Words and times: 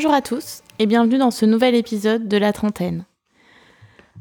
Bonjour 0.00 0.14
à 0.14 0.22
tous 0.22 0.62
et 0.78 0.86
bienvenue 0.86 1.18
dans 1.18 1.30
ce 1.30 1.44
nouvel 1.44 1.74
épisode 1.74 2.26
de 2.26 2.38
la 2.38 2.54
trentaine. 2.54 3.04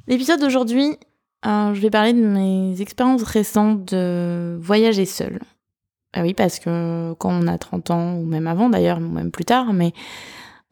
L'épisode 0.07 0.41
d'aujourd'hui, 0.41 0.97
euh, 1.45 1.73
je 1.73 1.79
vais 1.79 1.89
parler 1.89 2.11
de 2.11 2.19
mes 2.19 2.81
expériences 2.81 3.23
récentes 3.23 3.85
de 3.93 4.57
voyager 4.59 5.05
seule. 5.05 5.39
Ah 6.11 6.23
oui, 6.23 6.33
parce 6.33 6.59
que 6.59 7.13
quand 7.13 7.29
on 7.31 7.47
a 7.47 7.57
30 7.57 7.91
ans, 7.91 8.15
ou 8.17 8.25
même 8.25 8.45
avant 8.45 8.69
d'ailleurs, 8.69 8.97
ou 8.97 9.07
même 9.07 9.31
plus 9.31 9.45
tard, 9.45 9.71
mais 9.71 9.93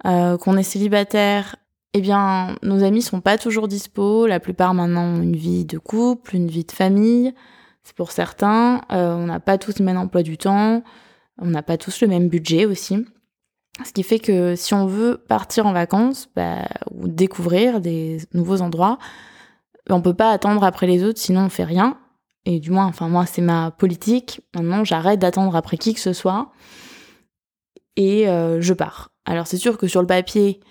euh, 0.05 0.37
qu'on 0.37 0.57
est 0.57 0.63
célibataire, 0.63 1.55
eh 1.93 2.01
bien, 2.01 2.57
nos 2.61 2.83
amis 2.83 3.01
sont 3.01 3.21
pas 3.21 3.37
toujours 3.37 3.69
dispo. 3.69 4.27
La 4.27 4.41
plupart 4.41 4.73
maintenant 4.73 5.05
ont 5.05 5.21
une 5.21 5.37
vie 5.37 5.63
de 5.63 5.77
couple, 5.77 6.35
une 6.35 6.49
vie 6.49 6.65
de 6.65 6.73
famille. 6.73 7.33
C'est 7.83 7.95
pour 7.95 8.11
certains. 8.11 8.81
Euh, 8.91 9.15
on 9.15 9.27
n'a 9.27 9.39
pas 9.39 9.57
tous 9.57 9.79
le 9.79 9.85
même 9.85 9.95
emploi 9.95 10.21
du 10.21 10.37
temps. 10.37 10.83
On 11.41 11.45
n'a 11.45 11.63
pas 11.63 11.77
tous 11.77 12.01
le 12.01 12.09
même 12.09 12.27
budget 12.27 12.65
aussi. 12.65 13.05
Ce 13.85 13.91
qui 13.93 14.03
fait 14.03 14.19
que 14.19 14.55
si 14.55 14.73
on 14.73 14.87
veut 14.87 15.17
partir 15.27 15.65
en 15.67 15.73
vacances 15.73 16.29
bah, 16.35 16.67
ou 16.91 17.07
découvrir 17.07 17.79
des 17.79 18.19
nouveaux 18.33 18.61
endroits, 18.61 18.97
on 19.89 20.01
peut 20.01 20.13
pas 20.13 20.31
attendre 20.31 20.63
après 20.63 20.87
les 20.87 21.03
autres, 21.03 21.19
sinon 21.19 21.45
on 21.45 21.49
fait 21.49 21.63
rien. 21.63 21.97
Et 22.45 22.59
du 22.59 22.71
moins, 22.71 22.85
enfin 22.85 23.07
moi, 23.09 23.25
c'est 23.25 23.41
ma 23.41 23.71
politique. 23.71 24.41
Maintenant, 24.55 24.83
j'arrête 24.83 25.19
d'attendre 25.19 25.55
après 25.55 25.77
qui 25.77 25.93
que 25.93 25.99
ce 25.99 26.13
soit 26.13 26.51
et 27.97 28.29
euh, 28.29 28.61
je 28.61 28.73
pars. 28.73 29.09
Alors 29.25 29.47
c'est 29.47 29.57
sûr 29.57 29.77
que 29.77 29.87
sur 29.87 29.99
le 29.99 30.07
papier, 30.07 30.61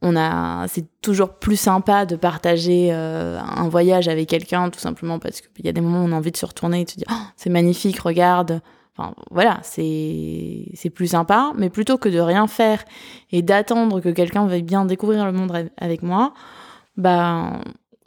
on 0.00 0.14
a, 0.16 0.68
c'est 0.68 0.86
toujours 1.00 1.34
plus 1.40 1.56
sympa 1.56 2.06
de 2.06 2.14
partager 2.14 2.90
euh, 2.92 3.40
un 3.40 3.68
voyage 3.68 4.06
avec 4.06 4.28
quelqu'un, 4.28 4.70
tout 4.70 4.78
simplement 4.78 5.18
parce 5.18 5.40
qu'il 5.40 5.66
y 5.66 5.68
a 5.68 5.72
des 5.72 5.80
moments 5.80 6.04
où 6.04 6.08
on 6.08 6.12
a 6.12 6.16
envie 6.16 6.30
de 6.30 6.36
se 6.36 6.46
retourner 6.46 6.82
et 6.82 6.84
de 6.84 6.90
se 6.90 6.96
dire, 6.96 7.08
oh, 7.10 7.24
c'est 7.36 7.50
magnifique, 7.50 7.98
regarde. 7.98 8.60
Enfin 8.98 9.14
voilà, 9.30 9.60
c'est 9.62 10.90
plus 10.94 11.08
sympa. 11.08 11.52
Mais 11.56 11.70
plutôt 11.70 11.98
que 11.98 12.08
de 12.08 12.18
rien 12.18 12.46
faire 12.46 12.84
et 13.30 13.42
d'attendre 13.42 14.00
que 14.00 14.08
quelqu'un 14.08 14.46
veuille 14.46 14.62
bien 14.62 14.84
découvrir 14.84 15.24
le 15.24 15.32
monde 15.32 15.70
avec 15.76 16.02
moi, 16.02 16.34
bah 16.96 17.60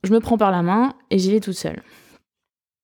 je 0.04 0.12
me 0.12 0.20
prends 0.20 0.38
par 0.38 0.52
la 0.52 0.62
main 0.62 0.94
et 1.10 1.20
j'y 1.20 1.32
vais 1.32 1.40
toute 1.40 1.56
seule. 1.56 1.82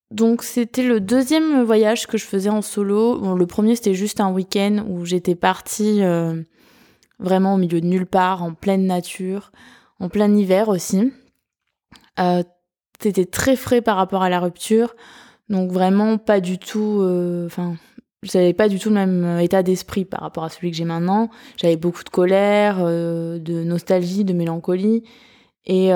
Donc 0.10 0.44
c'était 0.44 0.84
le 0.84 1.02
deuxième 1.02 1.64
voyage 1.64 2.08
que 2.08 2.18
je 2.18 2.26
faisais 2.26 2.50
en 2.50 2.62
solo. 2.62 3.36
Le 3.36 3.46
premier 3.46 3.76
c'était 3.76 3.94
juste 3.94 4.22
un 4.22 4.32
week-end 4.32 4.86
où 4.88 5.06
j'étais 5.06 5.36
partie 5.36 6.02
euh, 6.02 6.42
vraiment 7.20 7.56
au 7.56 7.58
milieu 7.58 7.82
de 7.82 7.88
nulle 7.88 8.06
part, 8.06 8.42
en 8.44 8.54
pleine 8.54 8.86
nature, 8.86 9.52
en 10.00 10.08
plein 10.08 10.34
hiver 10.34 10.70
aussi. 10.70 11.12
Euh, 12.20 12.44
c'était 13.00 13.26
très 13.26 13.56
frais 13.56 13.82
par 13.82 13.98
rapport 13.98 14.24
à 14.24 14.30
la 14.30 14.40
rupture, 14.40 14.96
donc 15.50 15.72
vraiment 15.72 16.18
pas 16.18 16.40
du 16.40 16.58
tout. 16.58 17.00
Euh, 17.02 17.46
enfin, 17.46 17.76
j'avais 18.24 18.54
pas 18.54 18.68
du 18.68 18.80
tout 18.80 18.90
le 18.90 18.96
même 18.96 19.40
état 19.40 19.64
d'esprit 19.64 20.06
par 20.06 20.22
rapport 20.22 20.44
à 20.44 20.50
celui 20.50 20.72
que 20.72 20.78
j'ai 20.78 20.86
maintenant. 20.86 21.30
J'avais 21.56 21.78
beaucoup 21.78 22.04
de 22.04 22.10
colère, 22.10 22.84
de 22.84 23.64
nostalgie, 23.64 24.26
de 24.26 24.34
mélancolie, 24.34 25.04
et 25.66 25.92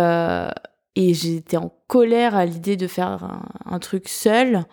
et 0.96 1.14
j'étais 1.14 1.58
en 1.58 1.74
colère 1.88 2.36
à 2.36 2.46
l'idée 2.46 2.76
de 2.76 2.88
faire 2.88 3.42
un, 3.66 3.80
truc 3.80 4.10
seul 4.10 4.66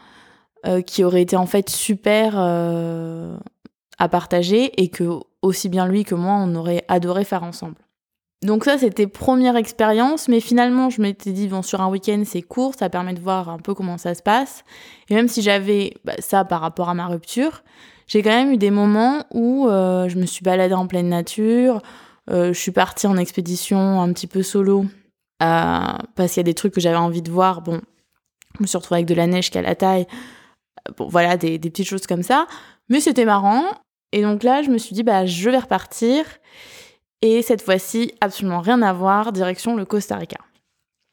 euh, 0.66 0.82
qui 0.82 1.04
aurait 1.04 1.22
été 1.22 1.36
en 1.36 1.46
fait 1.46 1.68
super 1.68 2.34
euh, 2.36 3.36
à 3.98 4.08
partager 4.08 4.80
et 4.82 4.88
que 4.88 5.20
aussi 5.42 5.68
bien 5.68 5.86
lui 5.86 6.04
que 6.04 6.14
moi 6.14 6.34
on 6.34 6.54
aurait 6.56 6.84
adoré 6.88 7.24
faire 7.24 7.44
ensemble. 7.44 7.76
Donc 8.42 8.64
ça 8.64 8.78
c'était 8.78 9.08
première 9.08 9.56
expérience, 9.56 10.28
mais 10.28 10.40
finalement 10.40 10.90
je 10.90 11.02
m'étais 11.02 11.32
dit 11.32 11.48
bon 11.48 11.62
sur 11.62 11.80
un 11.80 11.88
week-end 11.88 12.22
c'est 12.24 12.42
court, 12.42 12.74
ça 12.78 12.88
permet 12.88 13.12
de 13.12 13.20
voir 13.20 13.48
un 13.48 13.58
peu 13.58 13.74
comment 13.74 13.98
ça 13.98 14.14
se 14.14 14.22
passe. 14.22 14.64
Et 15.10 15.14
même 15.14 15.28
si 15.28 15.42
j'avais 15.42 15.94
bah, 16.04 16.14
ça 16.20 16.44
par 16.44 16.60
rapport 16.60 16.88
à 16.88 16.94
ma 16.94 17.06
rupture, 17.06 17.62
j'ai 18.06 18.22
quand 18.22 18.30
même 18.30 18.52
eu 18.52 18.56
des 18.56 18.70
moments 18.70 19.24
où 19.34 19.66
euh, 19.68 20.08
je 20.08 20.18
me 20.18 20.26
suis 20.26 20.42
baladée 20.44 20.74
en 20.74 20.86
pleine 20.86 21.08
nature, 21.08 21.82
je 22.30 22.52
suis 22.52 22.72
partie 22.72 23.06
en 23.06 23.16
expédition 23.16 24.00
un 24.02 24.12
petit 24.12 24.26
peu 24.26 24.42
solo 24.42 24.84
euh, 25.42 25.98
parce 26.16 26.32
qu'il 26.32 26.40
y 26.40 26.40
a 26.40 26.44
des 26.44 26.54
trucs 26.54 26.74
que 26.74 26.80
j'avais 26.80 26.96
envie 26.96 27.22
de 27.22 27.30
voir. 27.30 27.62
Bon, 27.62 27.80
je 28.56 28.62
me 28.62 28.66
suis 28.66 28.76
retrouvée 28.76 28.98
avec 28.98 29.06
de 29.06 29.14
la 29.14 29.26
neige 29.26 29.50
qu'à 29.50 29.62
la 29.62 29.74
taille. 29.74 30.06
Bon, 30.96 31.08
voilà, 31.08 31.36
des, 31.36 31.58
des, 31.58 31.70
petites 31.70 31.88
choses 31.88 32.06
comme 32.06 32.22
ça. 32.22 32.46
Mais 32.88 33.00
c'était 33.00 33.24
marrant. 33.24 33.64
Et 34.12 34.22
donc 34.22 34.42
là, 34.42 34.62
je 34.62 34.70
me 34.70 34.78
suis 34.78 34.94
dit, 34.94 35.02
bah, 35.02 35.26
je 35.26 35.50
vais 35.50 35.58
repartir. 35.58 36.24
Et 37.22 37.42
cette 37.42 37.62
fois-ci, 37.62 38.12
absolument 38.20 38.60
rien 38.60 38.80
à 38.82 38.92
voir, 38.92 39.32
direction 39.32 39.76
le 39.76 39.84
Costa 39.84 40.16
Rica. 40.16 40.38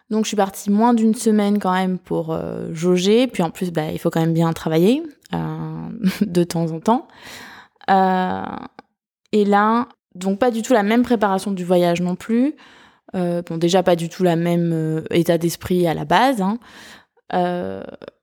Donc 0.10 0.26
je 0.26 0.30
suis 0.30 0.38
partie 0.38 0.70
moins 0.70 0.94
d'une 0.94 1.16
semaine 1.16 1.60
quand 1.60 1.74
même 1.74 1.98
pour 1.98 2.32
euh, 2.32 2.72
jauger. 2.74 3.28
Puis 3.28 3.42
en 3.42 3.50
plus, 3.50 3.72
bah, 3.72 3.92
il 3.92 4.00
faut 4.00 4.10
quand 4.10 4.20
même 4.20 4.34
bien 4.34 4.52
travailler 4.54 5.02
euh, 5.34 5.90
de 6.22 6.44
temps 6.44 6.72
en 6.72 6.80
temps. 6.80 7.08
Euh, 7.90 8.44
et 9.32 9.46
là, 9.46 9.88
donc 10.14 10.40
pas 10.40 10.52
du 10.52 10.62
tout 10.62 10.74
la 10.74 10.84
même 10.84 11.04
préparation 11.04 11.52
du 11.52 11.64
voyage 11.64 12.02
non 12.02 12.16
plus. 12.16 12.56
Bon, 13.14 13.58
déjà 13.58 13.82
pas 13.82 13.96
du 13.96 14.10
tout 14.10 14.24
la 14.24 14.36
même 14.36 15.06
état 15.10 15.38
d'esprit 15.38 15.88
à 15.88 15.94
la 15.94 16.04
base. 16.04 16.42
Hein. 16.42 16.58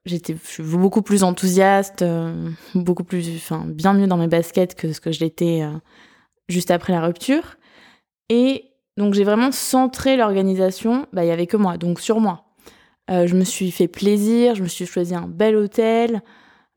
J'étais 0.05 0.35
beaucoup 0.59 1.01
plus 1.01 1.23
enthousiaste, 1.23 2.05
beaucoup 2.75 3.03
plus, 3.03 3.27
enfin, 3.37 3.63
bien 3.65 3.93
mieux 3.93 4.05
dans 4.05 4.17
mes 4.17 4.27
baskets 4.27 4.75
que 4.75 4.93
ce 4.93 5.01
que 5.01 5.11
je 5.11 5.21
l'étais 5.21 5.63
juste 6.47 6.69
après 6.69 6.93
la 6.93 7.01
rupture. 7.01 7.57
Et 8.33 8.71
donc 8.97 9.13
j'ai 9.13 9.23
vraiment 9.23 9.51
centré 9.51 10.17
l'organisation. 10.17 11.05
Bah, 11.13 11.23
il 11.23 11.27
y 11.27 11.31
avait 11.31 11.47
que 11.47 11.57
moi, 11.57 11.77
donc 11.77 11.99
sur 11.99 12.19
moi. 12.19 12.45
je 13.09 13.35
me 13.35 13.43
suis 13.43 13.69
fait 13.69 13.87
plaisir, 13.87 14.55
je 14.55 14.63
me 14.63 14.67
suis 14.67 14.87
choisi 14.87 15.13
un 15.13 15.27
bel 15.27 15.55
hôtel 15.55 16.23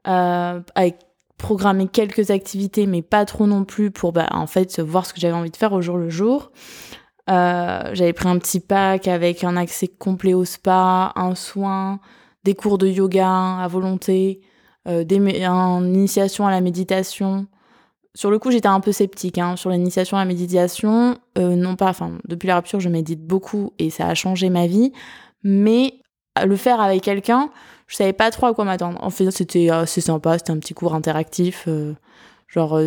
avec 0.05 0.99
programmé 1.39 1.89
quelques 1.89 2.31
activités, 2.31 2.87
mais 2.87 3.03
pas 3.03 3.25
trop 3.25 3.47
non 3.47 3.65
plus 3.65 3.91
pour 3.91 4.13
bah, 4.13 4.29
en 4.33 4.47
fait 4.47 4.81
voir 4.81 5.07
ce 5.07 5.13
que 5.13 5.21
j'avais 5.21 5.35
envie 5.35 5.51
de 5.51 5.57
faire 5.57 5.73
au 5.73 5.81
jour 5.81 5.97
le 5.97 6.11
jour. 6.11 6.51
Euh, 7.29 7.91
j'avais 7.93 8.13
pris 8.13 8.29
un 8.29 8.39
petit 8.39 8.61
pack 8.61 9.09
avec 9.09 9.43
un 9.43 9.57
accès 9.57 9.89
complet 9.89 10.35
au 10.35 10.45
spa, 10.45 11.13
un 11.17 11.35
soin, 11.35 12.01
des 12.45 12.55
cours 12.55 12.79
de 12.79 12.87
yoga 12.87 13.59
à 13.59 13.69
volonté, 13.69 14.41
euh, 14.87 15.05
des, 15.05 15.17
une 15.17 15.95
initiation 15.95 16.47
à 16.47 16.51
la 16.51 16.61
méditation. 16.61 17.47
Sur 18.17 18.31
le 18.31 18.39
coup, 18.39 18.51
j'étais 18.51 18.67
un 18.67 18.81
peu 18.81 18.91
sceptique 18.93 19.39
hein, 19.39 19.57
sur 19.57 19.71
l'initiation 19.71 20.17
à 20.17 20.21
la 20.21 20.27
méditation. 20.27 21.19
Euh, 21.39 21.55
non 21.55 21.77
pas, 21.77 21.91
enfin, 21.91 22.19
depuis 22.27 22.49
la 22.49 22.57
rupture, 22.57 22.81
je 22.81 22.89
médite 22.89 23.25
beaucoup 23.25 23.73
et 23.79 23.91
ça 23.91 24.09
a 24.09 24.15
changé 24.15 24.49
ma 24.49 24.67
vie. 24.67 24.93
Mais 25.45 25.95
le 26.45 26.57
faire 26.57 26.81
avec 26.81 27.03
quelqu'un, 27.03 27.51
je 27.87 27.97
savais 27.97 28.13
pas 28.13 28.31
trop 28.31 28.47
à 28.47 28.55
quoi 28.55 28.65
m'attendre. 28.65 28.99
En 29.03 29.11
fait, 29.11 29.31
c'était 29.31 29.71
assez 29.71 30.01
sympa, 30.01 30.39
c'était 30.39 30.51
un 30.51 30.59
petit 30.59 30.75
cours 30.75 30.95
interactif, 30.95 31.69
genre 32.49 32.81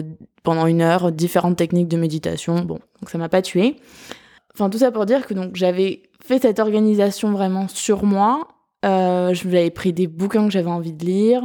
pendant 0.44 0.68
une 0.68 0.82
heure, 0.82 1.12
différentes 1.12 1.58
techniques 1.58 1.88
de 1.88 1.98
méditation. 1.98 2.60
Bon, 2.62 2.80
donc 3.00 3.10
ça 3.10 3.18
m'a 3.18 3.30
pas 3.30 3.42
tué. 3.42 3.78
Enfin, 4.54 4.70
tout 4.70 4.80
ça 4.80 4.92
pour 4.92 5.06
dire 5.06 5.26
que 5.26 5.34
donc 5.34 5.56
j'avais 5.56 6.04
fait 6.22 6.42
cette 6.42 6.60
organisation 6.60 7.32
vraiment 7.32 7.68
sur 7.68 8.04
moi. 8.04 8.48
Euh, 8.86 9.34
je 9.34 9.48
avais 9.48 9.72
pris 9.72 9.94
des 9.94 10.08
bouquins 10.08 10.46
que 10.46 10.52
j'avais 10.52 10.70
envie 10.70 10.94
de 10.94 11.06
lire. 11.06 11.44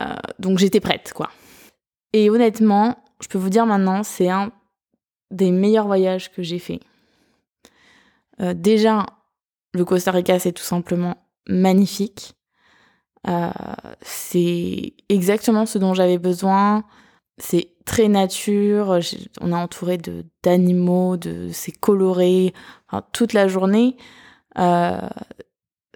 Euh, 0.00 0.14
donc 0.38 0.58
j'étais 0.58 0.80
prête, 0.80 1.12
quoi. 1.14 1.30
Et 2.14 2.30
honnêtement, 2.30 2.96
je 3.20 3.26
peux 3.26 3.38
vous 3.38 3.50
dire 3.50 3.66
maintenant, 3.66 4.04
c'est 4.04 4.30
un 4.30 4.52
des 5.32 5.50
meilleurs 5.50 5.88
voyages 5.88 6.32
que 6.32 6.44
j'ai 6.44 6.60
fait. 6.60 6.78
Euh, 8.40 8.54
déjà, 8.54 9.04
le 9.72 9.84
Costa 9.84 10.12
Rica, 10.12 10.38
c'est 10.38 10.52
tout 10.52 10.62
simplement 10.62 11.16
magnifique. 11.48 12.34
c'est 14.00 14.92
exactement 15.08 15.66
ce 15.66 15.78
dont 15.78 15.92
j'avais 15.92 16.18
besoin. 16.18 16.84
C'est 17.38 17.72
très 17.84 18.06
nature, 18.06 19.00
on 19.40 19.50
est 19.50 19.56
entouré 19.56 19.98
d'animaux, 20.44 21.16
c'est 21.50 21.72
coloré, 21.72 22.54
toute 23.12 23.32
la 23.32 23.48
journée. 23.48 23.96
Euh, 24.56 25.00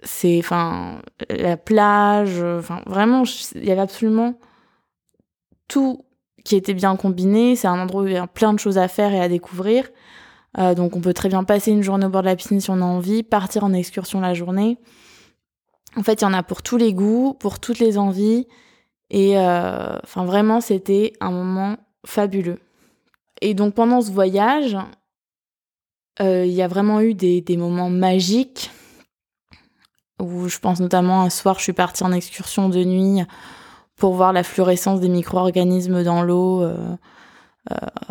c'est 0.03 0.39
enfin 0.39 1.01
la 1.29 1.55
plage, 1.55 2.41
enfin 2.41 2.81
vraiment 2.85 3.23
il 3.55 3.65
y 3.65 3.71
avait 3.71 3.79
absolument 3.79 4.37
tout 5.69 6.05
qui 6.43 6.55
était 6.55 6.73
bien 6.73 6.95
combiné. 6.95 7.55
C'est 7.55 7.67
un 7.67 7.79
endroit 7.79 8.03
où 8.03 8.07
il 8.07 8.13
y 8.13 8.17
a 8.17 8.27
plein 8.27 8.53
de 8.53 8.59
choses 8.59 8.77
à 8.77 8.87
faire 8.87 9.13
et 9.13 9.19
à 9.19 9.27
découvrir. 9.27 9.89
Euh, 10.57 10.73
donc 10.73 10.95
on 10.95 11.01
peut 11.01 11.13
très 11.13 11.29
bien 11.29 11.43
passer 11.43 11.71
une 11.71 11.83
journée 11.83 12.05
au 12.05 12.09
bord 12.09 12.21
de 12.21 12.27
la 12.27 12.35
piscine 12.35 12.59
si 12.59 12.69
on 12.69 12.81
a 12.81 12.85
envie, 12.85 13.23
partir 13.23 13.63
en 13.63 13.73
excursion 13.73 14.19
la 14.19 14.33
journée. 14.33 14.77
En 15.95 16.03
fait, 16.03 16.21
il 16.21 16.23
y 16.23 16.27
en 16.27 16.33
a 16.33 16.43
pour 16.43 16.61
tous 16.61 16.77
les 16.77 16.93
goûts, 16.93 17.35
pour 17.39 17.59
toutes 17.59 17.79
les 17.79 17.97
envies. 17.97 18.47
Et 19.09 19.37
euh, 19.37 19.97
enfin, 20.03 20.25
vraiment, 20.25 20.61
c'était 20.61 21.13
un 21.19 21.31
moment 21.31 21.77
fabuleux. 22.05 22.59
Et 23.41 23.53
donc, 23.53 23.73
pendant 23.73 24.01
ce 24.01 24.11
voyage, 24.11 24.77
euh, 26.21 26.45
il 26.45 26.51
y 26.51 26.61
a 26.61 26.67
vraiment 26.67 27.01
eu 27.01 27.13
des, 27.13 27.41
des, 27.41 27.57
moments 27.57 27.89
magiques 27.89 28.69
où 30.21 30.47
je 30.47 30.59
pense 30.59 30.79
notamment 30.79 31.23
un 31.23 31.29
soir, 31.29 31.57
je 31.57 31.63
suis 31.63 31.73
partie 31.73 32.03
en 32.03 32.11
excursion 32.11 32.69
de 32.69 32.83
nuit 32.83 33.21
pour 33.99 34.13
voir 34.13 34.33
la 34.33 34.43
fluorescence 34.43 34.99
des 34.99 35.09
micro-organismes 35.09 36.03
dans 36.03 36.23
l'eau. 36.23 36.63
Euh, 36.63 36.77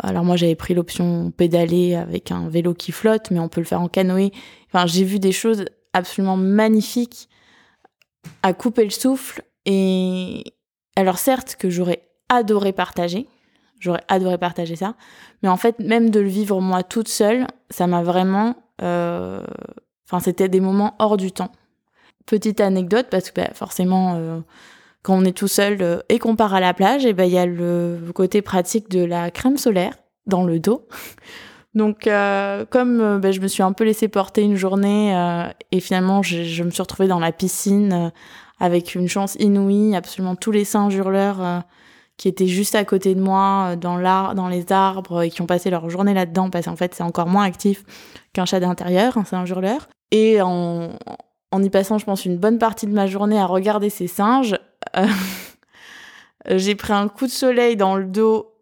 alors 0.01 0.23
moi 0.23 0.37
j'avais 0.37 0.55
pris 0.55 0.73
l'option 0.73 1.31
pédaler 1.31 1.95
avec 1.95 2.31
un 2.31 2.47
vélo 2.47 2.73
qui 2.73 2.91
flotte, 2.91 3.31
mais 3.31 3.39
on 3.39 3.49
peut 3.49 3.59
le 3.59 3.65
faire 3.65 3.81
en 3.81 3.89
canoë. 3.89 4.31
Enfin, 4.71 4.85
j'ai 4.85 5.03
vu 5.03 5.19
des 5.19 5.33
choses 5.33 5.65
absolument 5.93 6.37
magnifiques 6.37 7.27
à 8.43 8.53
couper 8.53 8.85
le 8.85 8.91
souffle 8.91 9.43
et, 9.65 10.43
alors 10.95 11.17
certes 11.17 11.57
que 11.59 11.69
j'aurais 11.69 12.03
adoré 12.29 12.71
partager, 12.71 13.27
J'aurais 13.79 14.03
adoré 14.09 14.37
partager 14.37 14.75
ça. 14.75 14.95
Mais 15.41 15.49
en 15.49 15.55
fait, 15.55 15.79
même 15.79 16.09
de 16.09 16.19
le 16.19 16.27
vivre 16.27 16.59
moi 16.59 16.83
toute 16.83 17.07
seule, 17.07 17.47
ça 17.69 17.87
m'a 17.87 18.03
vraiment. 18.03 18.55
Euh, 18.81 19.41
enfin, 20.05 20.19
c'était 20.19 20.49
des 20.49 20.59
moments 20.59 20.95
hors 20.99 21.15
du 21.15 21.31
temps. 21.31 21.51
Petite 22.25 22.59
anecdote, 22.59 23.07
parce 23.09 23.31
que 23.31 23.41
bah, 23.41 23.49
forcément, 23.53 24.15
euh, 24.17 24.39
quand 25.09 25.17
on 25.17 25.25
est 25.25 25.35
tout 25.35 25.47
seul 25.47 25.77
euh, 25.81 25.99
et 26.09 26.19
qu'on 26.19 26.35
part 26.35 26.53
à 26.53 26.59
la 26.59 26.73
plage, 26.73 27.05
et 27.05 27.13
ben 27.13 27.25
il 27.25 27.33
y 27.33 27.37
a 27.37 27.45
le 27.45 27.99
côté 28.13 28.41
pratique 28.41 28.89
de 28.89 29.03
la 29.03 29.31
crème 29.31 29.57
solaire 29.57 29.95
dans 30.27 30.43
le 30.43 30.59
dos. 30.59 30.87
Donc, 31.75 32.09
comme 32.71 33.19
bah, 33.21 33.31
je 33.31 33.39
me 33.39 33.47
suis 33.47 33.61
un 33.61 33.73
peu 33.73 33.83
laissé 33.83 34.07
porter 34.07 34.41
une 34.41 34.55
journée 34.55 35.13
et 35.71 35.79
finalement 35.79 36.23
je, 36.23 36.63
me 36.63 36.71
suis 36.71 36.81
retrouvée 36.81 37.07
dans 37.07 37.19
la 37.19 37.31
piscine 37.31 38.11
avec 38.59 38.95
une 38.95 39.07
chance 39.07 39.35
inouïe, 39.35 39.95
absolument 39.95 40.35
tous 40.35 40.51
les 40.51 40.65
singes 40.65 40.95
hurleurs 40.95 41.63
qui 42.19 42.27
étaient 42.27 42.47
juste 42.47 42.75
à 42.75 42.83
côté 42.83 43.15
de 43.15 43.21
moi, 43.21 43.69
euh, 43.71 43.75
dans, 43.77 43.97
dans 44.35 44.49
les 44.49 44.71
arbres, 44.71 45.23
et 45.23 45.29
qui 45.31 45.41
ont 45.41 45.47
passé 45.47 45.69
leur 45.69 45.89
journée 45.89 46.13
là-dedans, 46.13 46.49
parce 46.49 46.65
qu'en 46.65 46.75
fait, 46.75 46.93
c'est 46.93 47.01
encore 47.01 47.27
moins 47.27 47.45
actif 47.45 47.83
qu'un 48.33 48.45
chat 48.45 48.59
d'intérieur, 48.59 49.17
un 49.17 49.45
hurleur. 49.45 49.87
Et 50.11 50.41
en, 50.41 50.89
en 51.51 51.63
y 51.63 51.69
passant, 51.69 51.97
je 51.97 52.05
pense, 52.05 52.25
une 52.25 52.37
bonne 52.37 52.59
partie 52.59 52.85
de 52.85 52.93
ma 52.93 53.07
journée 53.07 53.39
à 53.39 53.45
regarder 53.45 53.89
ces 53.89 54.07
singes, 54.07 54.57
euh, 54.97 55.07
j'ai 56.57 56.75
pris 56.75 56.93
un 56.93 57.07
coup 57.07 57.25
de 57.25 57.31
soleil 57.31 57.75
dans 57.75 57.95
le 57.95 58.05
dos 58.05 58.53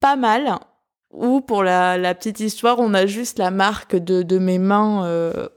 pas 0.00 0.16
mal, 0.16 0.58
ou 1.10 1.40
pour 1.40 1.62
la, 1.62 2.14
petite 2.14 2.40
histoire, 2.40 2.78
on 2.78 2.92
a 2.92 3.06
juste 3.06 3.38
la 3.38 3.50
marque 3.50 3.96
de, 3.96 4.22
de 4.22 4.38
mes 4.38 4.58
mains 4.58 5.06
euh, 5.06 5.48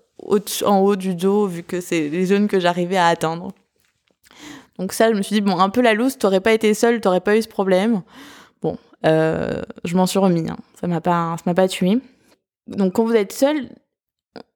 en 0.66 0.80
haut 0.80 0.96
du 0.96 1.16
dos, 1.16 1.48
vu 1.48 1.64
que 1.64 1.82
c'est 1.82 2.10
les 2.10 2.26
zones 2.28 2.48
que 2.48 2.60
j'arrivais 2.60 2.98
à 2.98 3.08
atteindre. 3.08 3.52
Donc 4.78 4.94
ça, 4.94 5.12
je 5.12 5.18
me 5.18 5.22
suis 5.22 5.36
dit, 5.36 5.42
bon, 5.42 5.60
un 5.60 5.70
peu 5.70 5.82
la 5.82 5.94
loose, 5.94 6.18
t'aurais 6.18 6.40
pas 6.40 6.54
été 6.54 6.74
seule, 6.74 7.02
t'aurais 7.02 7.22
pas 7.22 7.36
eu 7.36 7.42
ce 7.42 7.48
problème. 7.48 8.04
Bon, 8.62 8.78
euh, 9.06 9.62
je 9.84 9.96
m'en 9.96 10.06
suis 10.06 10.20
remis, 10.20 10.48
hein. 10.50 10.58
ça 10.80 10.88
m'a 10.88 11.02
pas, 11.02 11.36
ça 11.38 11.44
m'a 11.46 11.56
pas 11.56 11.68
tué. 11.68 12.00
Donc 12.68 12.94
quand 12.94 13.06
vous 13.06 13.16
êtes 13.16 13.34
seul, 13.34 13.70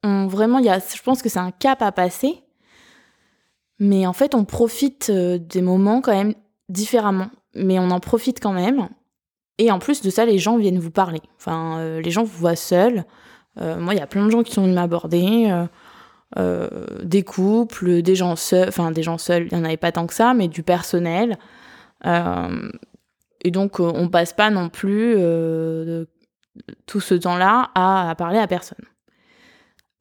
on, 0.04 0.28
vraiment, 0.28 0.60
y 0.60 0.70
a, 0.70 0.80
je 0.80 1.02
pense 1.02 1.22
que 1.22 1.30
c'est 1.30 1.40
un 1.40 1.52
cap 1.52 1.82
à 1.82 1.92
passer. 1.92 2.44
Mais 3.80 4.06
en 4.06 4.14
fait, 4.14 4.36
on 4.36 4.46
profite 4.46 5.10
euh, 5.10 5.38
des 5.38 5.62
moments 5.62 6.02
quand 6.02 6.14
même 6.14 6.34
différemment. 6.70 7.30
Mais 7.56 7.80
on 7.80 7.90
en 7.92 8.00
profite 8.00 8.40
quand 8.40 8.54
même. 8.54 8.90
Et 9.58 9.72
en 9.72 9.80
plus 9.80 10.02
de 10.02 10.10
ça, 10.10 10.26
les 10.26 10.38
gens 10.38 10.58
viennent 10.58 10.80
vous 10.80 10.92
parler. 10.92 11.22
Enfin, 11.38 11.80
euh, 11.80 12.02
les 12.02 12.12
gens 12.12 12.24
vous 12.24 12.38
voient 12.38 12.56
seul. 12.56 13.06
moi, 13.58 13.94
il 13.94 13.98
y 13.98 14.02
a 14.02 14.08
plein 14.08 14.26
de 14.26 14.32
gens 14.32 14.44
qui 14.44 14.54
sont 14.54 14.62
venus 14.62 14.76
m'aborder. 14.76 15.52
Euh, 16.38 16.70
des 17.04 17.24
couples, 17.24 18.02
des 18.02 18.16
gens 18.16 18.38
seuls, 18.38 18.70
enfin 18.70 18.92
des 18.92 19.04
gens 19.04 19.18
seuls, 19.18 19.48
il 19.52 19.58
n'y 19.58 19.62
en 19.62 19.66
avait 19.66 19.76
pas 19.76 19.92
tant 19.92 20.08
que 20.08 20.14
ça, 20.14 20.34
mais 20.34 20.48
du 20.48 20.64
personnel. 20.64 21.38
Euh, 22.06 22.70
et 23.44 23.52
donc 23.52 23.80
euh, 23.80 23.92
on 23.94 24.08
passe 24.08 24.32
pas 24.32 24.50
non 24.50 24.70
plus 24.70 25.16
tout 26.86 27.00
ce 27.00 27.16
temps-là 27.16 27.72
à, 27.76 28.16
parler 28.18 28.40
à 28.40 28.48
personne. 28.48 28.86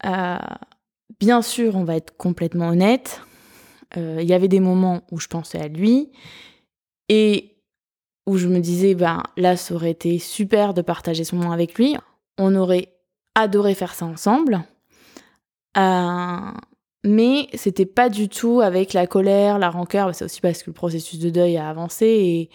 Bien 0.02 1.42
sûr, 1.42 1.76
on 1.76 1.84
va 1.84 1.96
être 1.96 2.16
complètement 2.16 2.68
honnête. 2.68 3.20
Il 3.96 4.22
y 4.22 4.32
avait 4.32 4.48
des 4.48 4.60
moments 4.60 5.02
où 5.10 5.18
je 5.18 5.26
pensais 5.26 5.60
à 5.60 5.68
lui 5.68 6.10
et 7.08 7.56
où 8.26 8.36
je 8.36 8.46
me 8.46 8.60
disais, 8.60 8.94
ben 8.94 9.22
là, 9.36 9.56
ça 9.56 9.74
aurait 9.74 9.90
été 9.90 10.18
super 10.18 10.74
de 10.74 10.82
partager 10.82 11.24
ce 11.24 11.34
moment 11.34 11.52
avec 11.52 11.74
lui. 11.74 11.96
On 12.38 12.54
aurait 12.54 12.94
adoré 13.34 13.74
faire 13.74 13.94
ça 13.94 14.06
ensemble. 14.06 14.62
Euh, 15.76 16.52
mais 17.04 17.48
c'était 17.54 17.86
pas 17.86 18.08
du 18.08 18.28
tout 18.28 18.60
avec 18.60 18.92
la 18.92 19.06
colère, 19.06 19.58
la 19.58 19.70
rancœur. 19.70 20.14
C'est 20.14 20.24
aussi 20.24 20.40
parce 20.40 20.62
que 20.62 20.70
le 20.70 20.74
processus 20.74 21.18
de 21.18 21.30
deuil 21.30 21.56
a 21.56 21.68
avancé. 21.68 22.50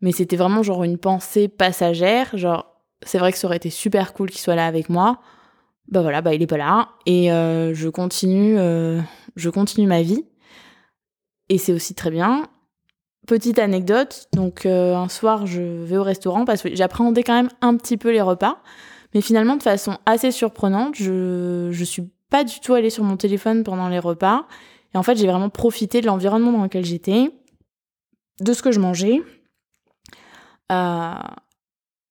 Mais 0.00 0.12
c'était 0.12 0.36
vraiment 0.36 0.62
genre 0.62 0.84
une 0.84 0.98
pensée 0.98 1.48
passagère. 1.48 2.36
Genre, 2.36 2.66
c'est 3.02 3.18
vrai 3.18 3.32
que 3.32 3.38
ça 3.38 3.46
aurait 3.46 3.58
été 3.58 3.70
super 3.70 4.14
cool 4.14 4.30
qu'il 4.30 4.40
soit 4.40 4.56
là 4.56 4.66
avec 4.66 4.88
moi. 4.88 5.20
Bah 5.88 6.02
voilà, 6.02 6.22
bah 6.22 6.34
il 6.34 6.42
est 6.42 6.46
pas 6.46 6.56
là. 6.56 6.88
Et 7.06 7.32
euh, 7.32 7.74
je 7.74 7.88
continue, 7.88 8.58
euh, 8.58 9.00
je 9.36 9.50
continue 9.50 9.86
ma 9.86 10.02
vie. 10.02 10.24
Et 11.48 11.58
c'est 11.58 11.72
aussi 11.72 11.94
très 11.94 12.10
bien. 12.10 12.48
Petite 13.26 13.58
anecdote, 13.58 14.28
donc 14.34 14.66
un 14.66 15.08
soir 15.08 15.46
je 15.46 15.62
vais 15.62 15.96
au 15.96 16.02
restaurant 16.02 16.44
parce 16.44 16.60
que 16.62 16.74
j'appréhendais 16.74 17.22
quand 17.22 17.34
même 17.34 17.48
un 17.62 17.74
petit 17.76 17.96
peu 17.96 18.12
les 18.12 18.20
repas, 18.20 18.58
mais 19.14 19.22
finalement 19.22 19.56
de 19.56 19.62
façon 19.62 19.96
assez 20.04 20.30
surprenante, 20.30 20.94
je, 20.94 21.70
je 21.70 21.84
suis 21.84 22.10
pas 22.28 22.44
du 22.44 22.60
tout 22.60 22.74
aller 22.74 22.90
sur 22.90 23.02
mon 23.02 23.16
téléphone 23.16 23.64
pendant 23.64 23.88
les 23.88 23.98
repas. 23.98 24.46
Et 24.92 24.98
en 24.98 25.02
fait, 25.02 25.16
j'ai 25.16 25.26
vraiment 25.26 25.48
profité 25.48 26.00
de 26.00 26.06
l'environnement 26.06 26.52
dans 26.52 26.62
lequel 26.62 26.84
j'étais, 26.84 27.30
de 28.40 28.52
ce 28.52 28.62
que 28.62 28.72
je 28.72 28.80
mangeais. 28.80 29.22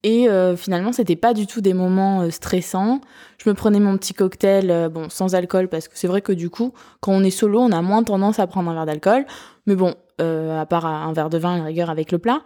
Euh, 0.05 0.09
et 0.09 0.29
euh, 0.29 0.55
finalement, 0.55 0.91
c'était 0.91 1.15
pas 1.15 1.33
du 1.33 1.47
tout 1.47 1.61
des 1.61 1.73
moments 1.73 2.21
euh, 2.21 2.29
stressants. 2.29 3.01
Je 3.37 3.49
me 3.49 3.55
prenais 3.55 3.79
mon 3.79 3.97
petit 3.97 4.13
cocktail, 4.13 4.89
bon, 4.89 5.09
sans 5.09 5.35
alcool, 5.35 5.67
parce 5.67 5.87
que 5.87 5.97
c'est 5.97 6.07
vrai 6.07 6.21
que 6.21 6.31
du 6.31 6.49
coup, 6.49 6.73
quand 7.01 7.11
on 7.11 7.23
est 7.23 7.29
solo, 7.29 7.59
on 7.59 7.71
a 7.71 7.81
moins 7.81 8.03
tendance 8.03 8.39
à 8.39 8.47
prendre 8.47 8.69
un 8.69 8.73
verre 8.73 8.85
d'alcool. 8.85 9.25
Mais 9.65 9.75
bon, 9.75 9.95
à 10.19 10.65
part 10.65 10.85
un 10.85 11.11
verre 11.13 11.29
de 11.29 11.37
vin, 11.37 11.61
à 11.61 11.65
rigueur, 11.65 11.89
avec 11.89 12.11
le 12.11 12.19
plat. 12.19 12.41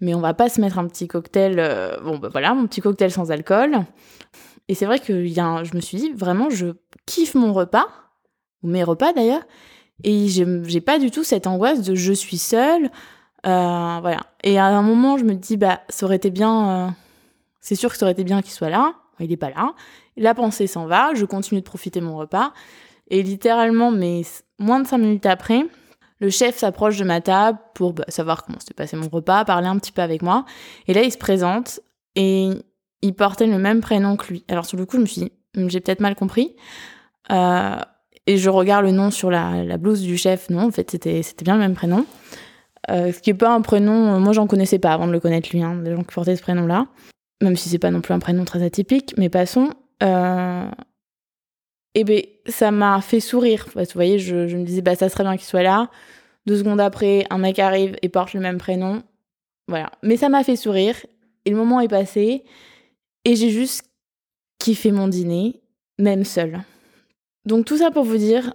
Mais 0.00 0.14
on 0.14 0.20
va 0.20 0.34
pas 0.34 0.48
se 0.48 0.60
mettre 0.60 0.78
un 0.78 0.86
petit 0.88 1.08
cocktail, 1.08 1.56
bon, 2.04 2.18
bah 2.18 2.28
voilà, 2.30 2.54
mon 2.54 2.66
petit 2.66 2.80
cocktail 2.80 3.10
sans 3.10 3.30
alcool. 3.30 3.78
Et 4.68 4.74
c'est 4.74 4.84
vrai 4.84 4.98
que 4.98 5.24
je 5.26 5.76
me 5.76 5.80
suis 5.80 5.98
dit, 5.98 6.12
vraiment, 6.12 6.50
je 6.50 6.68
kiffe 7.06 7.34
mon 7.34 7.52
repas, 7.52 7.86
ou 8.62 8.68
mes 8.68 8.84
repas 8.84 9.12
d'ailleurs, 9.12 9.42
et 10.04 10.28
j'ai 10.28 10.80
pas 10.80 10.98
du 10.98 11.10
tout 11.10 11.24
cette 11.24 11.46
angoisse 11.46 11.82
de 11.82 11.94
je 11.94 12.12
suis 12.12 12.38
seule. 12.38 12.90
Euh, 13.46 13.98
voilà. 14.00 14.20
Et 14.44 14.58
à 14.58 14.66
un 14.66 14.82
moment, 14.82 15.16
je 15.16 15.24
me 15.24 15.34
dis, 15.34 15.56
bah, 15.56 15.80
ça 15.88 16.06
aurait 16.06 16.16
été 16.16 16.30
bien. 16.30 16.94
C'est 17.62 17.76
sûr 17.76 17.90
que 17.90 17.96
ça 17.96 18.04
aurait 18.04 18.12
été 18.12 18.24
bien 18.24 18.42
qu'il 18.42 18.52
soit 18.52 18.68
là. 18.68 18.92
Il 19.20 19.30
n'est 19.30 19.36
pas 19.36 19.50
là. 19.50 19.74
La 20.16 20.34
pensée 20.34 20.66
s'en 20.66 20.86
va. 20.86 21.14
Je 21.14 21.24
continue 21.24 21.60
de 21.60 21.64
profiter 21.64 22.00
mon 22.00 22.16
repas. 22.16 22.52
Et 23.08 23.22
littéralement, 23.22 23.90
mais 23.90 24.22
moins 24.58 24.80
de 24.80 24.86
cinq 24.86 24.98
minutes 24.98 25.26
après, 25.26 25.64
le 26.18 26.30
chef 26.30 26.56
s'approche 26.56 26.98
de 26.98 27.04
ma 27.04 27.20
table 27.20 27.58
pour 27.74 27.94
bah, 27.94 28.04
savoir 28.08 28.44
comment 28.44 28.58
s'est 28.60 28.74
passé 28.74 28.96
mon 28.96 29.08
repas, 29.08 29.44
parler 29.44 29.68
un 29.68 29.78
petit 29.78 29.92
peu 29.92 30.02
avec 30.02 30.22
moi. 30.22 30.44
Et 30.86 30.94
là, 30.94 31.02
il 31.02 31.12
se 31.12 31.18
présente 31.18 31.80
et 32.16 32.50
il 33.02 33.14
portait 33.14 33.46
le 33.46 33.58
même 33.58 33.80
prénom 33.80 34.16
que 34.16 34.28
lui. 34.28 34.44
Alors 34.48 34.66
sur 34.66 34.78
le 34.78 34.86
coup, 34.86 34.96
je 34.96 35.02
me 35.02 35.06
suis 35.06 35.22
dit, 35.22 35.32
hmm, 35.56 35.68
j'ai 35.68 35.80
peut-être 35.80 36.00
mal 36.00 36.14
compris. 36.14 36.56
Euh, 37.30 37.76
et 38.26 38.36
je 38.36 38.50
regarde 38.50 38.84
le 38.84 38.92
nom 38.92 39.10
sur 39.10 39.30
la, 39.30 39.76
blouse 39.78 40.02
du 40.02 40.16
chef. 40.16 40.48
Non, 40.50 40.66
en 40.66 40.70
fait, 40.70 40.90
c'était, 40.90 41.22
c'était 41.22 41.44
bien 41.44 41.54
le 41.54 41.60
même 41.60 41.74
prénom. 41.74 42.06
Euh, 42.90 43.12
ce 43.12 43.20
qui 43.20 43.30
n'est 43.30 43.38
pas 43.38 43.52
un 43.52 43.60
prénom, 43.60 44.14
euh, 44.14 44.18
moi 44.18 44.32
j'en 44.32 44.46
connaissais 44.46 44.78
pas 44.78 44.92
avant 44.92 45.06
de 45.06 45.12
le 45.12 45.20
connaître 45.20 45.48
lui, 45.52 45.62
hein, 45.62 45.76
des 45.76 45.94
gens 45.94 46.02
qui 46.02 46.14
portaient 46.14 46.34
ce 46.34 46.42
prénom-là. 46.42 46.86
Même 47.42 47.56
si 47.56 47.68
c'est 47.68 47.78
pas 47.78 47.90
non 47.90 48.00
plus 48.00 48.14
un 48.14 48.18
prénom 48.18 48.46
très 48.46 48.62
atypique, 48.62 49.14
mais 49.18 49.28
passons. 49.28 49.70
Euh... 50.02 50.70
Et 51.94 52.04
ben, 52.04 52.22
ça 52.46 52.70
m'a 52.70 53.02
fait 53.02 53.20
sourire. 53.20 53.66
Vous 53.74 53.84
voyez, 53.92 54.18
je, 54.18 54.48
je 54.48 54.56
me 54.56 54.64
disais, 54.64 54.80
bah 54.80 54.94
ça 54.94 55.10
serait 55.10 55.24
bien 55.24 55.36
qu'il 55.36 55.46
soit 55.46 55.62
là. 55.62 55.90
Deux 56.46 56.56
secondes 56.56 56.80
après, 56.80 57.26
un 57.28 57.38
mec 57.38 57.58
arrive 57.58 57.96
et 58.00 58.08
porte 58.08 58.32
le 58.32 58.40
même 58.40 58.56
prénom. 58.56 59.02
Voilà. 59.68 59.90
Mais 60.02 60.16
ça 60.16 60.30
m'a 60.30 60.42
fait 60.42 60.56
sourire. 60.56 60.96
Et 61.44 61.50
le 61.50 61.56
moment 61.56 61.80
est 61.80 61.88
passé. 61.88 62.44
Et 63.24 63.36
j'ai 63.36 63.50
juste 63.50 63.84
kiffé 64.58 64.92
mon 64.92 65.08
dîner, 65.08 65.60
même 65.98 66.24
seul. 66.24 66.62
Donc 67.44 67.66
tout 67.66 67.76
ça 67.76 67.90
pour 67.90 68.04
vous 68.04 68.16
dire, 68.16 68.54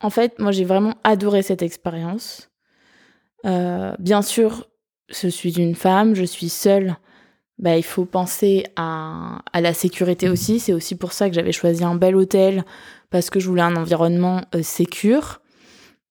en 0.00 0.10
fait, 0.10 0.38
moi 0.38 0.50
j'ai 0.50 0.64
vraiment 0.64 0.94
adoré 1.04 1.42
cette 1.42 1.62
expérience. 1.62 2.50
Euh, 3.46 3.94
bien 3.98 4.22
sûr, 4.22 4.68
je 5.08 5.28
suis 5.28 5.58
une 5.58 5.74
femme, 5.74 6.14
je 6.14 6.24
suis 6.24 6.48
seule. 6.48 6.96
Bah, 7.62 7.76
il 7.76 7.84
faut 7.84 8.04
penser 8.04 8.64
à, 8.74 9.40
la 9.54 9.72
sécurité 9.72 10.28
aussi. 10.28 10.58
C'est 10.58 10.72
aussi 10.72 10.96
pour 10.96 11.12
ça 11.12 11.28
que 11.28 11.34
j'avais 11.36 11.52
choisi 11.52 11.84
un 11.84 11.94
bel 11.94 12.16
hôtel, 12.16 12.64
parce 13.08 13.30
que 13.30 13.38
je 13.38 13.48
voulais 13.48 13.62
un 13.62 13.76
environnement 13.76 14.40
euh. 14.56 14.62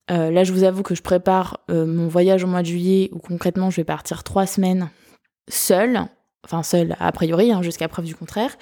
Euh, 0.10 0.32
là, 0.32 0.44
je 0.46 0.54
vous 0.54 0.64
avoue 0.64 0.82
que 0.82 0.96
je 0.96 1.02
prépare 1.02 1.60
euh, 1.70 1.86
mon 1.86 2.08
voyage 2.08 2.46
au 2.46 2.48
mois 2.48 2.62
de 2.62 2.68
juillet, 2.68 3.10
où 3.12 3.20
concrètement, 3.20 3.70
je 3.70 3.76
vais 3.76 3.84
partir 3.84 4.24
trois 4.24 4.46
semaines 4.48 4.90
seule 5.50 6.06
enfin 6.46 6.64
seul 6.64 6.96
a 7.00 7.12
priori, 7.12 7.52
hein, 7.52 7.62
jusqu'à 7.62 7.88
preuve 7.88 8.06
du 8.06 8.16
contraire. 8.16 8.58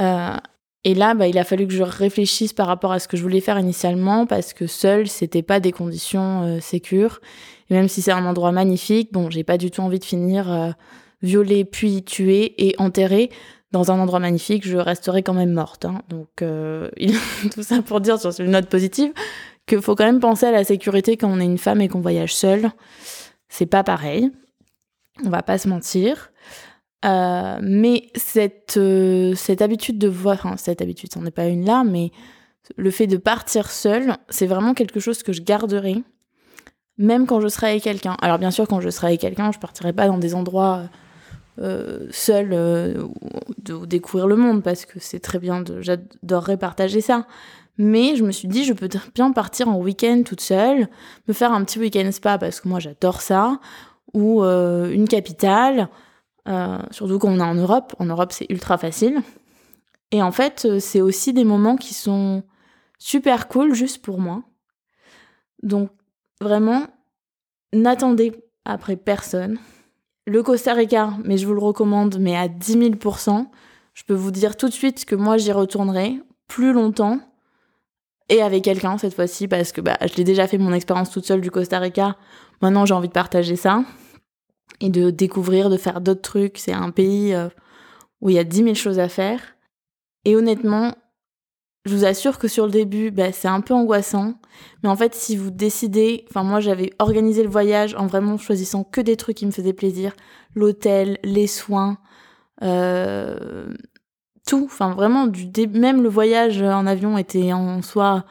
Euh, 0.00 0.36
et 0.84 0.94
là, 0.94 1.14
bah, 1.14 1.28
il 1.28 1.38
a 1.38 1.44
fallu 1.44 1.66
que 1.66 1.72
je 1.74 1.82
réfléchisse 1.82 2.52
par 2.52 2.66
rapport 2.66 2.92
à 2.92 2.98
ce 2.98 3.08
que 3.08 3.16
je 3.16 3.22
voulais 3.22 3.40
faire 3.40 3.58
initialement, 3.58 4.26
parce 4.26 4.54
que 4.54 4.66
seul, 4.66 5.06
c'était 5.06 5.42
pas 5.42 5.60
des 5.60 5.72
conditions 5.72 6.60
sécures. 6.60 7.20
Et 7.68 7.74
même 7.74 7.88
si 7.88 8.00
c'est 8.00 8.12
un 8.12 8.24
endroit 8.24 8.52
magnifique, 8.52 9.12
bon, 9.12 9.30
j'ai 9.30 9.44
pas 9.44 9.58
du 9.58 9.70
tout 9.70 9.82
envie 9.82 9.98
de 9.98 10.04
finir 10.04 10.74
violée, 11.22 11.64
puis 11.64 12.02
tuée 12.04 12.54
et 12.66 12.74
enterrée 12.78 13.30
dans 13.72 13.90
un 13.90 13.98
endroit 13.98 14.20
magnifique. 14.20 14.66
Je 14.66 14.76
resterai 14.76 15.22
quand 15.22 15.34
même 15.34 15.52
morte. 15.52 15.84
Hein. 15.84 16.02
Donc, 16.08 16.28
tout 17.54 17.62
ça 17.62 17.82
pour 17.82 18.00
dire 18.00 18.20
sur 18.20 18.32
une 18.40 18.52
note 18.52 18.68
positive 18.68 19.12
qu'il 19.66 19.82
faut 19.82 19.94
quand 19.94 20.04
même 20.04 20.20
penser 20.20 20.46
à 20.46 20.52
la 20.52 20.64
sécurité 20.64 21.16
quand 21.16 21.28
on 21.28 21.40
est 21.40 21.44
une 21.44 21.58
femme 21.58 21.80
et 21.80 21.88
qu'on 21.88 22.00
voyage 22.00 22.34
seule. 22.34 22.70
C'est 23.48 23.66
pas 23.66 23.82
pareil. 23.82 24.30
On 25.24 25.30
va 25.30 25.42
pas 25.42 25.58
se 25.58 25.68
mentir. 25.68 26.30
Euh, 27.04 27.58
mais 27.62 28.10
cette, 28.14 28.76
euh, 28.78 29.34
cette 29.34 29.62
habitude 29.62 29.98
de 29.98 30.08
voir, 30.08 30.36
enfin 30.36 30.56
cette 30.56 30.80
habitude, 30.80 31.12
c'en 31.12 31.24
est 31.26 31.30
pas 31.30 31.46
une 31.46 31.64
là, 31.64 31.84
mais 31.84 32.10
le 32.76 32.90
fait 32.90 33.06
de 33.06 33.16
partir 33.16 33.70
seule, 33.70 34.16
c'est 34.28 34.46
vraiment 34.46 34.74
quelque 34.74 34.98
chose 34.98 35.22
que 35.22 35.32
je 35.32 35.42
garderai, 35.42 36.02
même 36.98 37.26
quand 37.26 37.40
je 37.40 37.48
serai 37.48 37.70
avec 37.70 37.82
quelqu'un. 37.84 38.16
Alors 38.22 38.38
bien 38.38 38.50
sûr, 38.50 38.66
quand 38.66 38.80
je 38.80 38.90
serai 38.90 39.08
avec 39.08 39.20
quelqu'un, 39.20 39.52
je 39.52 39.58
partirai 39.58 39.92
pas 39.92 40.08
dans 40.08 40.18
des 40.18 40.34
endroits 40.34 40.84
euh, 41.58 42.06
seule 42.10 42.50
euh, 42.52 43.06
de 43.58 43.84
découvrir 43.86 44.26
le 44.26 44.36
monde 44.36 44.62
parce 44.62 44.84
que 44.84 44.98
c'est 45.00 45.20
très 45.20 45.38
bien, 45.38 45.64
j'adorerais 45.80 46.56
partager 46.56 47.00
ça. 47.00 47.26
Mais 47.78 48.16
je 48.16 48.24
me 48.24 48.32
suis 48.32 48.48
dit, 48.48 48.64
je 48.64 48.72
peux 48.72 48.88
bien 49.14 49.32
partir 49.32 49.68
en 49.68 49.78
week-end 49.78 50.22
toute 50.24 50.40
seule, 50.40 50.88
me 51.28 51.34
faire 51.34 51.52
un 51.52 51.62
petit 51.64 51.78
week-end 51.78 52.10
spa 52.10 52.38
parce 52.38 52.60
que 52.60 52.68
moi 52.68 52.80
j'adore 52.80 53.20
ça, 53.20 53.60
ou 54.14 54.42
euh, 54.42 54.90
une 54.90 55.08
capitale, 55.08 55.88
surtout 56.90 57.18
quand 57.18 57.28
on 57.28 57.38
est 57.38 57.42
en 57.42 57.54
Europe. 57.54 57.94
En 57.98 58.06
Europe, 58.06 58.32
c'est 58.32 58.46
ultra 58.50 58.78
facile. 58.78 59.20
Et 60.12 60.22
en 60.22 60.32
fait, 60.32 60.78
c'est 60.78 61.00
aussi 61.00 61.32
des 61.32 61.44
moments 61.44 61.76
qui 61.76 61.92
sont 61.92 62.44
super 62.98 63.48
cool 63.48 63.74
juste 63.74 64.02
pour 64.02 64.20
moi. 64.20 64.42
Donc, 65.62 65.90
vraiment, 66.40 66.86
n'attendez 67.72 68.32
après 68.64 68.96
personne. 68.96 69.58
Le 70.28 70.42
Costa 70.42 70.74
Rica, 70.74 71.12
mais 71.24 71.38
je 71.38 71.46
vous 71.46 71.54
le 71.54 71.60
recommande, 71.60 72.18
mais 72.18 72.36
à 72.36 72.48
10 72.48 72.78
000%. 72.78 73.46
Je 73.94 74.02
peux 74.02 74.14
vous 74.14 74.32
dire 74.32 74.56
tout 74.56 74.68
de 74.68 74.72
suite 74.72 75.04
que 75.04 75.14
moi, 75.14 75.36
j'y 75.36 75.52
retournerai 75.52 76.20
plus 76.48 76.72
longtemps 76.72 77.20
et 78.28 78.42
avec 78.42 78.64
quelqu'un 78.64 78.98
cette 78.98 79.14
fois-ci 79.14 79.46
parce 79.46 79.70
que 79.70 79.80
bah, 79.80 79.96
je 80.00 80.16
l'ai 80.16 80.24
déjà 80.24 80.48
fait 80.48 80.58
mon 80.58 80.72
expérience 80.72 81.10
toute 81.10 81.24
seule 81.24 81.40
du 81.40 81.52
Costa 81.52 81.78
Rica. 81.78 82.16
Maintenant, 82.60 82.84
j'ai 82.86 82.94
envie 82.94 83.06
de 83.06 83.12
partager 83.12 83.54
ça 83.54 83.84
et 84.80 84.90
de 84.90 85.10
découvrir, 85.10 85.70
de 85.70 85.76
faire 85.76 86.00
d'autres 86.00 86.22
trucs. 86.22 86.58
C'est 86.58 86.72
un 86.72 86.90
pays 86.90 87.32
euh, 87.32 87.48
où 88.20 88.28
il 88.28 88.34
y 88.34 88.38
a 88.40 88.44
10 88.44 88.64
000 88.64 88.74
choses 88.74 88.98
à 88.98 89.08
faire. 89.08 89.40
Et 90.24 90.34
honnêtement, 90.34 90.96
je 91.86 91.94
vous 91.94 92.04
assure 92.04 92.38
que 92.38 92.48
sur 92.48 92.66
le 92.66 92.72
début, 92.72 93.12
bah, 93.12 93.30
c'est 93.32 93.48
un 93.48 93.60
peu 93.60 93.72
angoissant. 93.72 94.34
Mais 94.82 94.88
en 94.88 94.96
fait, 94.96 95.14
si 95.14 95.36
vous 95.36 95.50
décidez, 95.50 96.24
enfin 96.28 96.42
moi 96.42 96.58
j'avais 96.58 96.90
organisé 96.98 97.44
le 97.44 97.48
voyage 97.48 97.94
en 97.94 98.06
vraiment 98.06 98.38
choisissant 98.38 98.82
que 98.82 99.00
des 99.00 99.16
trucs 99.16 99.36
qui 99.36 99.46
me 99.46 99.52
faisaient 99.52 99.72
plaisir, 99.72 100.12
l'hôtel, 100.54 101.18
les 101.22 101.46
soins, 101.46 101.98
euh, 102.64 103.72
tout. 104.46 104.64
Enfin 104.64 104.94
vraiment, 104.94 105.28
du 105.28 105.48
même 105.68 106.02
le 106.02 106.08
voyage 106.08 106.60
en 106.60 106.86
avion 106.86 107.18
était 107.18 107.52
en 107.52 107.82
soi 107.82 108.24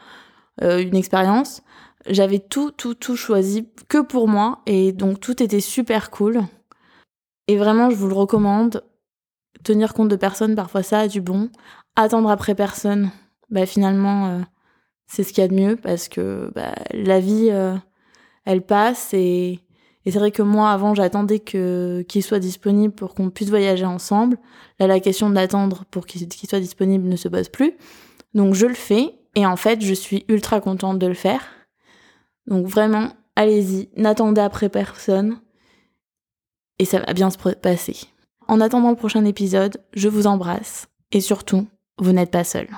euh, 0.62 0.78
une 0.78 0.96
expérience. 0.96 1.62
J'avais 2.08 2.40
tout, 2.40 2.70
tout, 2.72 2.94
tout 2.94 3.16
choisi 3.16 3.70
que 3.88 4.02
pour 4.02 4.28
moi 4.28 4.60
et 4.66 4.92
donc 4.92 5.18
tout 5.18 5.42
était 5.42 5.60
super 5.60 6.10
cool. 6.10 6.42
Et 7.48 7.56
vraiment, 7.56 7.88
je 7.88 7.96
vous 7.96 8.08
le 8.08 8.14
recommande. 8.14 8.84
Tenir 9.64 9.94
compte 9.94 10.08
de 10.08 10.16
personne, 10.16 10.54
parfois 10.54 10.82
ça 10.82 11.00
a 11.00 11.08
du 11.08 11.20
bon. 11.22 11.48
Attendre 11.96 12.30
après 12.30 12.54
personne, 12.54 13.10
bah, 13.50 13.66
finalement, 13.66 14.28
euh, 14.28 14.40
c'est 15.06 15.22
ce 15.22 15.32
qu'il 15.32 15.42
y 15.42 15.44
a 15.44 15.48
de 15.48 15.54
mieux 15.54 15.76
parce 15.76 16.08
que 16.08 16.50
bah, 16.54 16.74
la 16.92 17.20
vie, 17.20 17.48
euh, 17.50 17.74
elle 18.44 18.62
passe 18.62 19.12
et, 19.14 19.60
et 20.04 20.10
c'est 20.10 20.18
vrai 20.18 20.30
que 20.30 20.42
moi, 20.42 20.70
avant, 20.70 20.94
j'attendais 20.94 21.40
que 21.40 22.04
qu'il 22.08 22.22
soit 22.22 22.38
disponible 22.38 22.94
pour 22.94 23.14
qu'on 23.14 23.30
puisse 23.30 23.50
voyager 23.50 23.84
ensemble. 23.84 24.38
Là, 24.78 24.86
la 24.86 25.00
question 25.00 25.30
d'attendre 25.30 25.84
pour 25.90 26.06
qu'il 26.06 26.26
soit 26.48 26.60
disponible 26.60 27.08
ne 27.08 27.16
se 27.16 27.28
pose 27.28 27.48
plus. 27.48 27.72
Donc, 28.34 28.54
je 28.54 28.66
le 28.66 28.74
fais 28.74 29.14
et 29.34 29.46
en 29.46 29.56
fait, 29.56 29.80
je 29.82 29.94
suis 29.94 30.24
ultra 30.28 30.60
contente 30.60 30.98
de 30.98 31.06
le 31.06 31.14
faire. 31.14 31.42
Donc, 32.46 32.66
vraiment, 32.66 33.10
allez-y, 33.34 33.88
n'attendez 33.96 34.40
après 34.40 34.68
personne 34.68 35.40
et 36.78 36.84
ça 36.84 37.00
va 37.00 37.12
bien 37.12 37.30
se 37.30 37.36
passer. 37.36 37.96
En 38.48 38.60
attendant 38.60 38.90
le 38.90 38.96
prochain 38.96 39.24
épisode, 39.24 39.78
je 39.94 40.08
vous 40.08 40.26
embrasse 40.26 40.88
et 41.10 41.20
surtout, 41.20 41.66
vous 41.98 42.12
n'êtes 42.12 42.30
pas 42.30 42.44
seul. 42.44 42.68